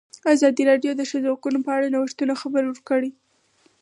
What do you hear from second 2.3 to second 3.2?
خبر ورکړی.